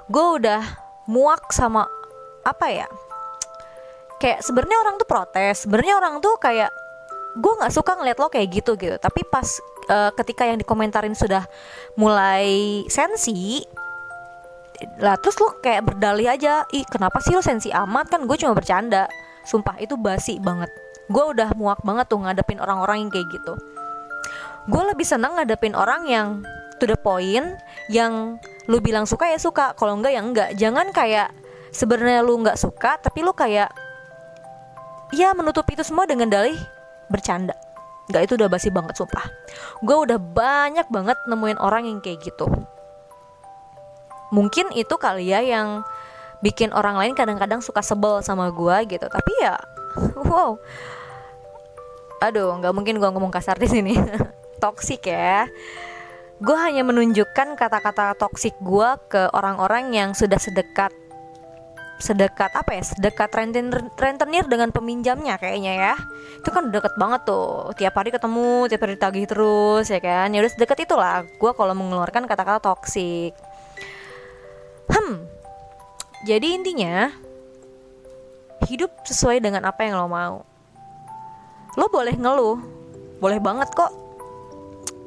Gue 0.09 0.41
udah 0.41 0.65
muak 1.13 1.53
sama 1.53 1.85
apa 2.41 2.73
ya 2.73 2.89
kayak 4.17 4.41
sebenarnya 4.41 4.79
orang 4.81 4.95
tuh 4.97 5.09
protes 5.09 5.65
sebenarnya 5.65 5.95
orang 6.01 6.15
tuh 6.25 6.35
kayak 6.41 6.73
gue 7.37 7.53
nggak 7.53 7.73
suka 7.73 8.01
ngeliat 8.01 8.17
lo 8.17 8.33
kayak 8.33 8.49
gitu 8.49 8.73
gitu. 8.81 8.97
Tapi 8.97 9.21
pas 9.29 9.45
uh, 9.93 10.11
ketika 10.17 10.49
yang 10.49 10.57
dikomentarin 10.57 11.13
sudah 11.13 11.45
mulai 12.01 12.83
sensi 12.89 13.61
lah 15.01 15.17
terus 15.17 15.41
lo 15.41 15.57
kayak 15.65 15.89
berdalih 15.89 16.29
aja 16.29 16.69
ih 16.69 16.85
kenapa 16.85 17.21
sih 17.21 17.37
lo 17.37 17.45
sensi 17.45 17.69
amat? 17.69 18.13
Kan 18.13 18.25
gue 18.25 18.37
cuma 18.41 18.57
bercanda. 18.57 19.09
Sumpah 19.45 19.79
itu 19.79 19.95
basi 20.01 20.41
banget. 20.41 20.73
Gue 21.07 21.23
udah 21.37 21.55
muak 21.55 21.85
banget 21.87 22.11
tuh 22.11 22.19
ngadepin 22.19 22.59
orang-orang 22.59 23.07
yang 23.07 23.11
kayak 23.13 23.29
gitu. 23.31 23.55
Gue 24.67 24.83
lebih 24.83 25.07
seneng 25.07 25.39
ngadepin 25.39 25.77
orang 25.79 26.09
yang 26.11 26.29
to 26.83 26.85
the 26.85 26.99
point 26.99 27.57
yang 27.89 28.37
lu 28.67 28.83
bilang 28.83 29.07
suka 29.07 29.31
ya 29.31 29.39
suka 29.39 29.73
kalau 29.79 29.97
enggak 29.97 30.13
ya 30.13 30.21
enggak 30.21 30.51
jangan 30.59 30.91
kayak 30.91 31.31
sebenarnya 31.71 32.21
lu 32.27 32.43
nggak 32.43 32.59
suka 32.59 32.99
tapi 32.99 33.23
lu 33.23 33.33
kayak 33.33 33.71
ya 35.17 35.33
menutupi 35.33 35.73
itu 35.73 35.83
semua 35.83 36.05
dengan 36.05 36.29
dalih 36.29 36.61
bercanda. 37.09 37.57
Nggak 38.13 38.23
itu 38.29 38.33
udah 38.39 38.49
basi 38.53 38.69
banget 38.69 38.95
sumpah. 39.01 39.27
Gue 39.81 39.97
udah 39.97 40.21
banyak 40.21 40.87
banget 40.93 41.19
nemuin 41.27 41.59
orang 41.59 41.89
yang 41.89 41.99
kayak 42.05 42.23
gitu. 42.23 42.47
Mungkin 44.31 44.71
itu 44.77 44.95
kali 45.01 45.33
ya 45.33 45.41
yang 45.41 45.83
bikin 46.45 46.71
orang 46.77 47.01
lain 47.01 47.17
kadang-kadang 47.17 47.65
suka 47.65 47.81
sebel 47.81 48.21
sama 48.21 48.53
gue 48.53 48.77
gitu. 48.87 49.07
Tapi 49.09 49.33
ya 49.41 49.57
wow. 50.29 50.61
Aduh 52.23 52.53
nggak 52.61 52.75
mungkin 52.77 53.01
gue 53.01 53.11
ngomong 53.11 53.33
kasar 53.33 53.57
di 53.59 53.67
sini. 53.67 53.97
Toksik 54.63 55.09
ya. 55.09 55.49
Gue 56.37 56.57
hanya 56.61 56.85
menunjukkan 56.85 57.57
kata-kata 57.57 58.13
toksik 58.21 58.53
gue 58.61 58.89
ke 59.09 59.33
orang-orang 59.33 59.89
yang 59.97 60.13
sudah 60.13 60.37
sedekat 60.37 60.93
sedekat 61.97 62.53
apa 62.53 62.77
ya 62.77 62.85
sedekat 62.85 63.33
rentenir, 63.33 63.81
rentenir 63.97 64.45
dengan 64.45 64.69
peminjamnya 64.69 65.41
kayaknya 65.41 65.73
ya. 65.75 65.95
Itu 66.41 66.53
kan 66.53 66.69
deket 66.69 66.95
banget 67.01 67.25
tuh. 67.25 67.73
Tiap 67.77 67.95
hari 67.97 68.13
ketemu 68.13 68.69
tiap 68.69 68.83
hari 68.85 68.97
tagih 69.01 69.27
terus 69.29 69.89
ya 69.89 70.01
kan? 70.01 70.29
Ya 70.33 70.45
udah 70.45 70.53
sedekat 70.53 70.85
itulah. 70.85 71.25
Gue 71.41 71.53
kalau 71.57 71.73
mengeluarkan 71.73 72.29
kata-kata 72.29 72.61
toksik 72.61 73.33
hmm. 75.07 75.15
Jadi 76.27 76.47
intinya 76.59 77.13
hidup 78.67 78.91
sesuai 79.07 79.39
dengan 79.39 79.63
apa 79.69 79.87
yang 79.87 80.01
lo 80.01 80.09
mau. 80.11 80.43
Lo 81.79 81.87
boleh 81.93 82.17
ngeluh. 82.17 82.59
Boleh 83.23 83.39
banget 83.39 83.71
kok. 83.77 83.93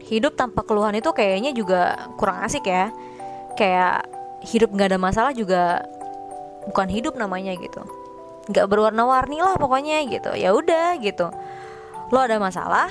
Hidup 0.05 0.33
tanpa 0.37 0.65
keluhan 0.65 0.97
itu 0.97 1.09
kayaknya 1.13 1.51
juga 1.53 2.09
kurang 2.15 2.41
asik 2.45 2.65
ya. 2.65 2.93
Kayak 3.57 4.07
hidup 4.45 4.71
nggak 4.71 4.95
ada 4.95 4.99
masalah 5.01 5.33
juga 5.35 5.83
bukan 6.69 6.87
hidup 6.87 7.17
namanya 7.17 7.57
gitu. 7.57 7.81
Nggak 8.49 8.65
berwarna-warni 8.69 9.41
lah 9.41 9.57
pokoknya 9.57 10.05
gitu. 10.07 10.31
Ya 10.37 10.53
udah 10.53 10.97
gitu. 11.01 11.29
Lo 12.09 12.19
ada 12.21 12.37
masalah 12.37 12.89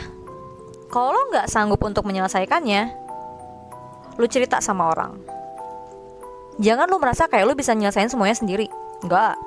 kalau 0.91 1.15
lo 1.15 1.23
nggak 1.31 1.51
sanggup 1.51 1.81
untuk 1.83 2.07
menyelesaikannya 2.07 2.93
lo 4.19 4.27
cerita 4.27 4.59
sama 4.59 4.91
orang. 4.91 5.19
Jangan 6.59 6.91
lo 6.91 6.99
merasa 6.99 7.31
kayak 7.31 7.47
lo 7.47 7.55
bisa 7.55 7.71
nyelesain 7.75 8.11
semuanya 8.11 8.35
sendiri. 8.35 8.67
Nggak. 9.07 9.39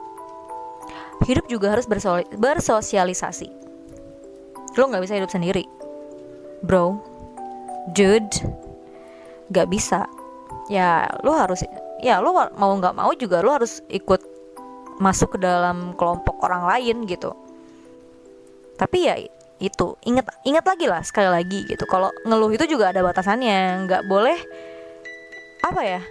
Hidup 1.27 1.45
juga 1.51 1.75
harus 1.75 1.85
bersosialisasi. 2.33 3.51
Lo 4.79 4.88
nggak 4.88 5.03
bisa 5.03 5.19
hidup 5.19 5.27
sendiri. 5.27 5.67
Bro. 6.63 7.01
Dude. 7.91 8.31
Gak 9.51 9.67
bisa. 9.67 10.07
Ya 10.71 11.11
lu 11.27 11.35
harus 11.35 11.65
ya 12.01 12.17
lu 12.20 12.34
mau 12.34 12.72
nggak 12.75 12.98
mau 12.98 13.13
juga 13.13 13.39
lu 13.46 13.53
harus 13.53 13.79
ikut 13.88 14.22
masuk 15.01 15.38
ke 15.38 15.39
dalam 15.41 15.93
kelompok 15.98 16.41
orang 16.46 16.65
lain 16.67 17.05
gitu. 17.10 17.34
Tapi 18.77 18.98
ya 19.05 19.15
itu 19.62 19.93
inget 20.05 20.25
ingat 20.41 20.65
lagi 20.65 20.86
lah 20.89 21.01
sekali 21.05 21.29
lagi 21.29 21.65
gitu. 21.70 21.86
Kalau 21.86 22.10
ngeluh 22.25 22.50
itu 22.53 22.65
juga 22.65 22.89
ada 22.89 23.05
batasannya. 23.05 23.86
Nggak 23.86 24.03
boleh 24.10 24.38
apa 25.62 25.81
ya 25.86 26.01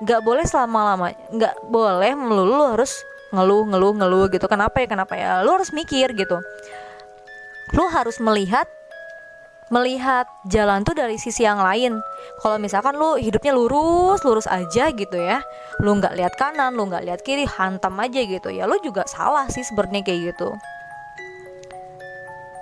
nggak 0.00 0.22
boleh 0.24 0.46
selama 0.48 0.94
lama 0.94 1.06
nggak 1.34 1.66
boleh 1.68 2.14
melulu 2.16 2.56
lu 2.56 2.64
harus 2.72 3.04
ngeluh 3.34 3.66
ngeluh 3.68 3.92
ngeluh 3.98 4.26
gitu. 4.30 4.46
Kenapa 4.46 4.82
ya 4.82 4.86
kenapa 4.86 5.14
ya? 5.18 5.42
Lu 5.42 5.54
harus 5.54 5.70
mikir 5.74 6.14
gitu. 6.14 6.38
Lu 7.74 7.86
harus 7.86 8.18
melihat 8.18 8.66
melihat 9.70 10.26
jalan 10.50 10.82
tuh 10.82 10.98
dari 10.98 11.14
sisi 11.14 11.46
yang 11.46 11.62
lain. 11.62 12.02
Kalau 12.42 12.58
misalkan 12.58 12.98
lu 12.98 13.14
hidupnya 13.14 13.54
lurus, 13.54 14.20
lurus 14.26 14.50
aja 14.50 14.90
gitu 14.90 15.14
ya, 15.14 15.38
lu 15.78 15.94
nggak 15.96 16.18
lihat 16.18 16.34
kanan, 16.34 16.74
lu 16.74 16.90
nggak 16.90 17.06
lihat 17.06 17.20
kiri, 17.22 17.46
hantam 17.46 17.94
aja 18.02 18.20
gitu 18.20 18.50
ya, 18.50 18.66
lu 18.66 18.76
juga 18.82 19.06
salah 19.06 19.46
sih 19.46 19.62
sebenarnya 19.62 20.02
kayak 20.02 20.20
gitu. 20.34 20.50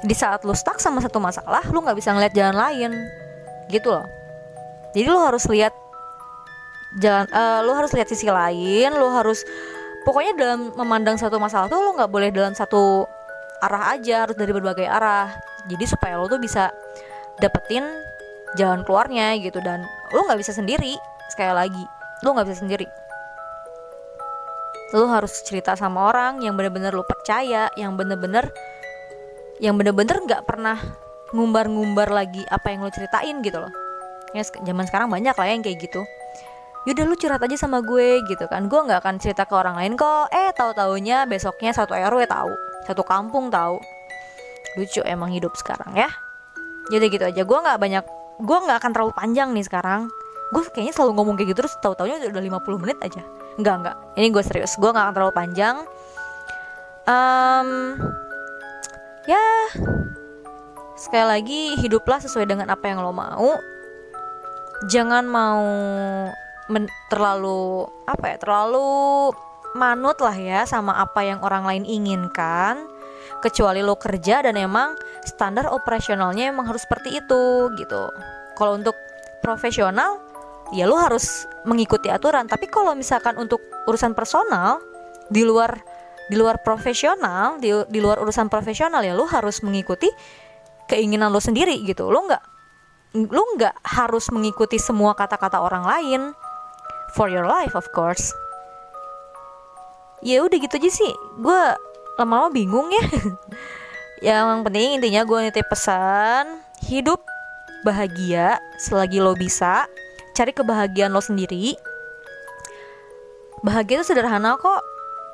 Di 0.04 0.14
saat 0.14 0.44
lu 0.44 0.52
stuck 0.52 0.78
sama 0.78 1.00
satu 1.00 1.18
masalah, 1.18 1.64
lu 1.72 1.80
nggak 1.80 1.96
bisa 1.96 2.12
ngeliat 2.12 2.36
jalan 2.36 2.54
lain, 2.54 2.92
gitu 3.72 3.88
loh. 3.88 4.06
Jadi 4.92 5.08
lu 5.08 5.18
harus 5.18 5.48
lihat 5.48 5.72
jalan, 7.00 7.24
uh, 7.32 7.64
lu 7.64 7.72
harus 7.72 7.90
lihat 7.96 8.08
sisi 8.12 8.28
lain, 8.28 8.92
lu 8.94 9.08
harus 9.10 9.42
pokoknya 10.04 10.32
dalam 10.36 10.60
memandang 10.76 11.16
satu 11.16 11.40
masalah 11.40 11.72
tuh 11.72 11.80
lu 11.80 11.96
nggak 11.96 12.08
boleh 12.12 12.28
dalam 12.32 12.52
satu 12.52 13.04
arah 13.62 13.94
aja, 13.94 14.26
harus 14.26 14.36
dari 14.38 14.50
berbagai 14.54 14.86
arah. 14.86 15.30
Jadi 15.66 15.84
supaya 15.84 16.16
lo 16.16 16.30
tuh 16.30 16.40
bisa 16.40 16.70
dapetin 17.42 17.84
jalan 18.56 18.82
keluarnya 18.86 19.36
gitu. 19.38 19.58
Dan 19.60 19.84
lu 20.14 20.24
nggak 20.24 20.40
bisa 20.40 20.54
sendiri 20.54 20.96
sekali 21.28 21.52
lagi 21.52 21.84
lu 22.22 22.34
nggak 22.34 22.46
bisa 22.50 22.58
sendiri. 22.64 22.86
Lu 24.96 25.06
harus 25.06 25.44
cerita 25.44 25.76
sama 25.76 26.08
orang 26.08 26.40
yang 26.40 26.56
bener-bener 26.56 26.90
lu 26.90 27.04
percaya 27.04 27.68
yang 27.76 27.94
bener-bener 27.94 28.48
yang 29.62 29.76
bener-bener 29.76 30.16
nggak 30.24 30.42
pernah 30.48 30.78
ngumbar-ngumbar 31.34 32.08
lagi 32.08 32.42
apa 32.48 32.72
yang 32.72 32.82
lu 32.86 32.90
ceritain 32.90 33.38
gitu 33.44 33.60
loh. 33.60 33.72
Ya 34.32 34.42
zaman 34.44 34.84
sekarang 34.88 35.08
banyak 35.12 35.36
lah 35.36 35.46
yang 35.46 35.62
kayak 35.62 35.78
gitu. 35.78 36.02
Yaudah 36.86 37.04
lu 37.04 37.14
curhat 37.20 37.42
aja 37.44 37.56
sama 37.58 37.84
gue 37.84 38.24
gitu 38.26 38.48
kan. 38.48 38.66
Gue 38.66 38.80
nggak 38.80 39.04
akan 39.04 39.20
cerita 39.20 39.44
ke 39.44 39.52
orang 39.52 39.76
lain 39.76 39.92
kok. 39.94 40.32
Eh 40.32 40.50
tahu 40.56 40.72
taunya 40.72 41.28
besoknya 41.28 41.76
satu 41.76 41.92
rw 41.92 42.24
tahu 42.24 42.67
satu 42.86 43.02
kampung 43.02 43.48
tahu 43.48 43.80
lucu 44.76 45.02
emang 45.02 45.32
hidup 45.32 45.56
sekarang 45.58 45.96
ya 45.96 46.10
jadi 46.92 47.04
gitu 47.10 47.24
aja 47.24 47.42
gue 47.42 47.58
nggak 47.58 47.78
banyak 47.80 48.04
gue 48.38 48.58
nggak 48.68 48.78
akan 48.78 48.90
terlalu 48.94 49.12
panjang 49.16 49.50
nih 49.56 49.64
sekarang 49.66 50.12
gue 50.54 50.62
kayaknya 50.70 50.94
selalu 50.94 51.12
ngomong 51.18 51.34
kayak 51.34 51.52
gitu 51.52 51.66
terus 51.66 51.74
tahu 51.82 51.92
taunya 51.98 52.20
udah 52.22 52.40
50 52.40 52.82
menit 52.82 52.98
aja 53.04 53.22
Enggak, 53.58 53.74
enggak. 53.82 53.96
Ini 54.14 54.26
gue 54.30 54.44
serius. 54.46 54.78
Gue 54.78 54.94
gak 54.94 55.10
akan 55.10 55.14
terlalu 55.18 55.34
panjang. 55.34 55.76
Um, 57.10 57.98
ya, 59.26 59.44
sekali 60.94 61.26
lagi 61.26 61.60
hiduplah 61.82 62.22
sesuai 62.22 62.46
dengan 62.46 62.70
apa 62.70 62.86
yang 62.86 63.02
lo 63.02 63.10
mau. 63.10 63.58
Jangan 64.86 65.26
mau 65.26 65.66
men- 66.70 66.94
terlalu 67.10 67.90
apa 68.06 68.24
ya, 68.30 68.36
terlalu 68.38 69.34
manut 69.76 70.20
lah 70.20 70.36
ya 70.36 70.64
sama 70.64 70.96
apa 70.96 71.24
yang 71.24 71.40
orang 71.44 71.64
lain 71.66 71.84
inginkan. 71.84 72.88
Kecuali 73.38 73.84
lo 73.84 73.94
kerja 73.94 74.42
dan 74.42 74.58
emang 74.58 74.98
standar 75.22 75.70
operasionalnya 75.70 76.50
emang 76.50 76.66
harus 76.66 76.82
seperti 76.82 77.22
itu 77.22 77.70
gitu. 77.78 78.10
Kalau 78.58 78.74
untuk 78.74 78.96
profesional 79.38 80.18
ya 80.74 80.84
lu 80.84 80.96
harus 80.98 81.48
mengikuti 81.64 82.12
aturan 82.12 82.44
tapi 82.44 82.68
kalau 82.68 82.92
misalkan 82.92 83.36
untuk 83.40 83.62
urusan 83.88 84.12
personal 84.12 84.84
di 85.32 85.44
luar 85.44 85.80
di 86.28 86.36
luar 86.36 86.60
profesional 86.60 87.56
di, 87.56 87.72
di 87.88 87.98
luar 88.00 88.20
urusan 88.20 88.52
profesional 88.52 89.00
ya 89.00 89.16
lu 89.16 89.24
harus 89.24 89.64
mengikuti 89.64 90.12
keinginan 90.88 91.32
lu 91.32 91.40
sendiri 91.40 91.80
gitu 91.88 92.12
lu 92.12 92.20
nggak 92.28 92.44
lu 93.16 93.42
nggak 93.56 93.80
harus 93.80 94.28
mengikuti 94.28 94.76
semua 94.76 95.16
kata-kata 95.16 95.64
orang 95.64 95.88
lain 95.88 96.22
for 97.16 97.32
your 97.32 97.48
life 97.48 97.72
of 97.72 97.88
course 97.96 98.36
ya 100.24 100.42
udah 100.42 100.58
gitu 100.58 100.74
aja 100.78 100.90
sih. 100.90 101.12
Gue 101.38 101.62
lama-lama 102.18 102.50
bingung 102.50 102.88
ya. 102.90 103.04
Yang 104.34 104.66
penting 104.66 104.88
intinya 104.98 105.22
gue 105.22 105.38
nitip 105.46 105.66
pesan 105.70 106.62
hidup 106.86 107.22
bahagia 107.86 108.58
selagi 108.82 109.22
lo 109.22 109.38
bisa. 109.38 109.86
Cari 110.34 110.50
kebahagiaan 110.54 111.14
lo 111.14 111.22
sendiri. 111.22 111.74
Bahagia 113.62 114.02
itu 114.02 114.14
sederhana 114.14 114.58
kok. 114.58 114.82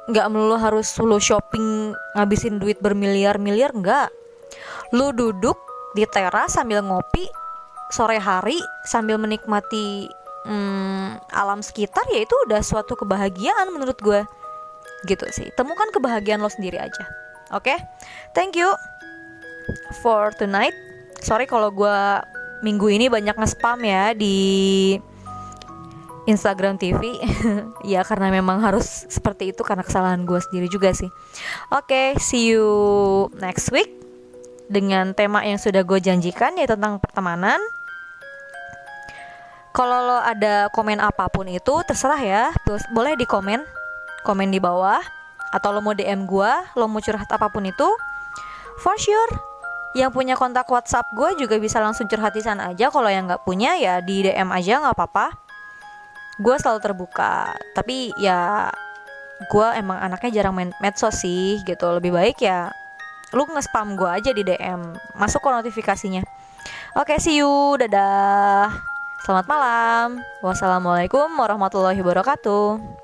Nggak 0.08 0.28
melulu 0.28 0.60
harus 0.60 0.92
lo 1.00 1.16
shopping 1.16 1.96
ngabisin 2.16 2.60
duit 2.60 2.76
bermiliar-miliar 2.80 3.72
nggak. 3.72 4.08
Lo 4.92 5.12
duduk 5.16 5.56
di 5.96 6.04
teras 6.04 6.58
sambil 6.58 6.84
ngopi 6.84 7.24
sore 7.94 8.18
hari 8.18 8.58
sambil 8.82 9.16
menikmati 9.22 10.10
hmm, 10.42 11.30
alam 11.30 11.62
sekitar 11.62 12.02
ya 12.10 12.26
itu 12.26 12.34
udah 12.50 12.60
suatu 12.60 12.98
kebahagiaan 12.98 13.70
menurut 13.70 13.94
gue 14.02 14.26
gitu 15.06 15.24
sih. 15.30 15.48
Temukan 15.54 15.88
kebahagiaan 15.92 16.40
lo 16.40 16.50
sendiri 16.50 16.80
aja. 16.80 17.04
Oke? 17.52 17.72
Okay? 17.72 17.78
thank 18.32 18.56
you 18.56 18.68
for 20.02 20.32
tonight. 20.36 20.74
Sorry 21.24 21.48
kalau 21.48 21.72
gue 21.72 21.98
minggu 22.64 22.88
ini 22.88 23.06
banyak 23.12 23.36
nge-spam 23.36 23.80
ya 23.84 24.16
di 24.16 24.36
Instagram 26.24 26.80
TV 26.80 27.20
ya 27.92 28.00
karena 28.00 28.32
memang 28.32 28.64
harus 28.64 29.04
seperti 29.12 29.52
itu 29.52 29.60
karena 29.60 29.84
kesalahan 29.84 30.24
gue 30.24 30.40
sendiri 30.40 30.68
juga 30.72 30.96
sih. 30.96 31.08
Oke 31.72 31.88
okay, 31.88 32.08
see 32.16 32.56
you 32.56 32.64
next 33.36 33.68
week 33.68 33.92
dengan 34.72 35.12
tema 35.12 35.44
yang 35.44 35.60
sudah 35.60 35.84
gue 35.84 36.00
janjikan 36.00 36.56
yaitu 36.56 36.76
tentang 36.76 36.96
pertemanan. 36.96 37.60
Kalau 39.74 40.06
lo 40.06 40.18
ada 40.22 40.70
komen 40.70 41.02
apa 41.02 41.26
pun 41.28 41.50
itu 41.50 41.74
terserah 41.84 42.20
ya. 42.22 42.44
Boleh 42.94 43.18
di 43.18 43.26
komen 43.26 43.83
komen 44.24 44.48
di 44.50 44.58
bawah 44.58 45.00
atau 45.54 45.70
lo 45.70 45.78
mau 45.84 45.94
DM 45.94 46.26
gue 46.26 46.52
lo 46.74 46.90
mau 46.90 46.98
curhat 46.98 47.30
apa 47.30 47.46
pun 47.52 47.62
itu 47.62 47.86
for 48.82 48.98
sure 48.98 49.54
yang 49.94 50.10
punya 50.10 50.34
kontak 50.34 50.66
WhatsApp 50.66 51.06
gue 51.14 51.38
juga 51.38 51.54
bisa 51.62 51.78
langsung 51.78 52.10
curhat 52.10 52.34
di 52.34 52.42
sana 52.42 52.74
aja. 52.74 52.90
Kalau 52.90 53.06
yang 53.06 53.30
nggak 53.30 53.46
punya 53.46 53.78
ya 53.78 54.02
di 54.02 54.26
DM 54.26 54.50
aja 54.50 54.82
nggak 54.82 54.94
apa-apa. 54.98 55.38
Gue 56.42 56.58
selalu 56.58 56.82
terbuka 56.82 57.54
tapi 57.78 58.10
ya 58.18 58.74
gue 59.46 59.66
emang 59.78 60.02
anaknya 60.02 60.42
jarang 60.42 60.58
main 60.58 60.74
medsos 60.82 61.22
sih 61.22 61.62
gitu. 61.62 61.94
Lebih 61.94 62.10
baik 62.10 62.42
ya 62.42 62.74
lu 63.34 63.46
nge-spam 63.50 63.94
gue 63.94 64.10
aja 64.10 64.30
di 64.34 64.42
DM 64.42 64.98
masuk 65.14 65.38
ke 65.38 65.48
notifikasinya. 65.62 66.26
Oke 66.98 67.22
see 67.22 67.38
you 67.38 67.78
dadah. 67.78 68.74
Selamat 69.22 69.46
malam. 69.46 70.18
Wassalamualaikum 70.42 71.30
warahmatullahi 71.38 72.02
wabarakatuh 72.02 73.03